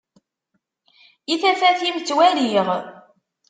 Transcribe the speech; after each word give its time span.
I 1.33 1.35
tafat-im 1.41 1.97
ttwaliɣ. 1.99 2.67